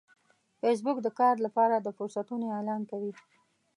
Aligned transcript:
فېسبوک 0.59 0.97
د 1.03 1.07
کار 1.19 1.35
لپاره 1.45 1.75
د 1.79 1.87
فرصتونو 1.97 2.45
اعلان 2.55 2.81
کوي 2.91 3.13